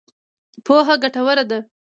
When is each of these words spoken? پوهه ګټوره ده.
پوهه 0.65 0.95
ګټوره 1.03 1.43
ده. 1.49 1.59